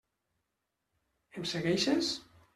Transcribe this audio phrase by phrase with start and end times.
[1.37, 2.13] Em segueixes?